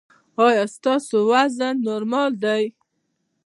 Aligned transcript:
ایا 0.45 0.63
ستاسو 0.75 1.17
وزن 1.29 1.75
نورمال 1.87 2.31
دی؟ 2.43 2.63